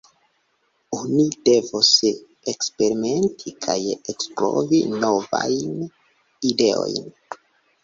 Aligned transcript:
Oni 0.99 1.25
devos 1.49 1.91
eksperimenti 2.53 3.53
kaj 3.67 3.77
ekprovi 4.15 4.83
novajn 5.07 5.79
ideojn. 6.53 7.09